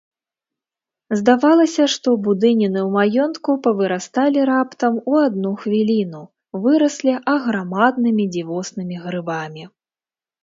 Здавалася, 1.17 1.83
што 1.95 2.13
будыніны 2.27 2.79
ў 2.87 2.93
маёнтку 2.95 3.55
павырасталі 3.67 4.45
раптам, 4.51 4.97
у 5.13 5.19
адну 5.25 5.51
хвіліну, 5.65 6.21
выраслі 6.63 7.13
аграмаднымі 7.33 8.25
дзівоснымі 8.37 8.95
грыбамі. 9.05 9.63